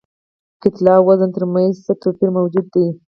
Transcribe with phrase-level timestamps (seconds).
[0.61, 2.85] کتلې او وزن تر منځ څه توپیر موجود دی؟